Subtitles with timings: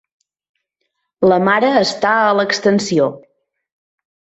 [1.29, 3.15] La mare està a l'extensió.